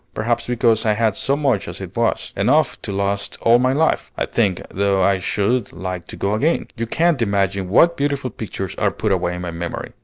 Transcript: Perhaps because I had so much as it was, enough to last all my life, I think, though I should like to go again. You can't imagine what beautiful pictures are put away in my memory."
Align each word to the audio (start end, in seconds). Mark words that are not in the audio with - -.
Perhaps 0.15 0.47
because 0.47 0.83
I 0.83 0.93
had 0.93 1.15
so 1.15 1.37
much 1.37 1.67
as 1.67 1.79
it 1.79 1.95
was, 1.95 2.33
enough 2.35 2.81
to 2.81 2.91
last 2.91 3.37
all 3.41 3.59
my 3.59 3.71
life, 3.71 4.09
I 4.17 4.25
think, 4.25 4.63
though 4.71 4.99
I 5.03 5.19
should 5.19 5.71
like 5.73 6.07
to 6.07 6.15
go 6.15 6.33
again. 6.33 6.69
You 6.75 6.87
can't 6.87 7.21
imagine 7.21 7.69
what 7.69 7.97
beautiful 7.97 8.31
pictures 8.31 8.73
are 8.79 8.89
put 8.89 9.11
away 9.11 9.35
in 9.35 9.41
my 9.43 9.51
memory." 9.51 9.91